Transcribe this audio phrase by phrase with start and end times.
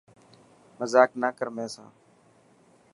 [0.79, 1.87] مزاڪ نه ڪر مين سان.